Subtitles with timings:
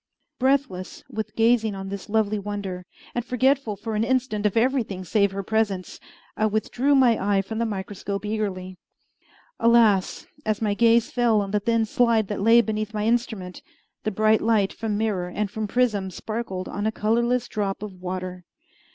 [0.39, 5.31] Breathless with gazing on this lovely wonder, and forgetful for an instant of everything save
[5.31, 5.99] her presence,
[6.35, 8.79] I withdrew my eye from the microscope eagerly.
[9.59, 10.25] Alas!
[10.43, 13.61] as my gaze fell on the thin slide that lay beneath my instrument,
[14.03, 18.43] the bright light from mirror and from prism sparkled on a colorless drop of water!